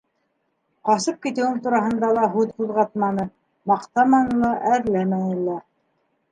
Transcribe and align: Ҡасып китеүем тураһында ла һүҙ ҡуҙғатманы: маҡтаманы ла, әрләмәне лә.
Ҡасып 0.87 1.19
китеүем 1.25 1.59
тураһында 1.65 2.09
ла 2.19 2.25
һүҙ 2.37 2.57
ҡуҙғатманы: 2.63 3.27
маҡтаманы 3.73 4.43
ла, 4.43 4.53
әрләмәне 4.75 5.33
лә. 5.47 5.63